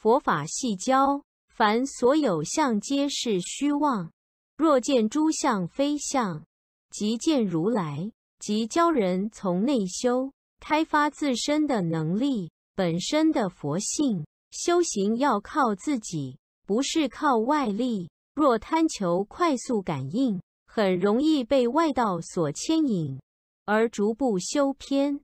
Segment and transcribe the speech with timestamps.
[0.00, 4.10] 佛法系教，凡所有相皆是虚妄。
[4.56, 6.42] 若见诸相非相，
[6.88, 8.10] 即见如来。
[8.38, 14.24] 即教人从内修，开发自身的能力，本身的佛性。
[14.50, 18.08] 修行要靠自己，不是靠外力。
[18.34, 23.20] 若贪求快速感应，很容易被外道所牵引，
[23.66, 25.20] 而逐步修偏。